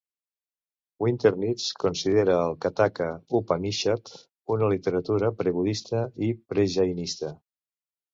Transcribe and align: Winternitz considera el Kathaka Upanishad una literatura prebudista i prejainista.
Winternitz 1.05 1.65
considera 1.81 2.37
el 2.45 2.55
Kathaka 2.65 3.09
Upanishad 3.39 4.13
una 4.55 4.71
literatura 4.71 5.31
prebudista 5.43 6.01
i 6.29 6.31
prejainista. 6.55 7.31